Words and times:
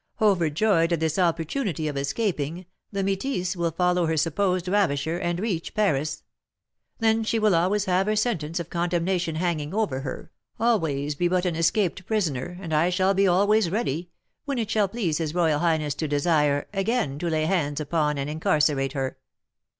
Overjoyed 0.19 0.91
at 0.93 0.99
this 0.99 1.19
opportunity 1.19 1.87
of 1.87 1.95
escaping, 1.95 2.65
the 2.91 3.03
métisse 3.03 3.55
will 3.55 3.69
follow 3.69 4.07
her 4.07 4.17
supposed 4.17 4.67
ravisher, 4.67 5.19
and 5.19 5.39
reach 5.39 5.75
Paris; 5.75 6.23
then 6.97 7.23
she 7.23 7.37
will 7.37 7.53
always 7.53 7.85
have 7.85 8.07
her 8.07 8.15
sentence 8.15 8.59
of 8.59 8.71
condemnation 8.71 9.35
hanging 9.35 9.75
over 9.75 9.99
her, 9.99 10.31
always 10.59 11.13
be 11.13 11.27
but 11.27 11.45
an 11.45 11.55
escaped 11.55 12.03
prisoner, 12.07 12.57
and 12.59 12.73
I 12.73 12.89
shall 12.89 13.13
be 13.13 13.27
always 13.27 13.69
ready, 13.69 14.09
when 14.45 14.57
it 14.57 14.71
shall 14.71 14.87
please 14.87 15.19
his 15.19 15.35
royal 15.35 15.59
highness 15.59 15.93
to 15.93 16.07
desire, 16.07 16.67
again 16.73 17.19
to 17.19 17.29
lay 17.29 17.45
hands 17.45 17.79
upon 17.79 18.17
and 18.17 18.27
incarcerate 18.27 18.93
her." 18.93 19.19